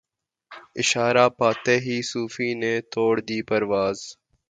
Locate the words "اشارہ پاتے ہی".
0.81-1.97